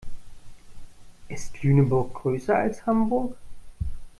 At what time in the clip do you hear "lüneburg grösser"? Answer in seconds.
1.61-2.55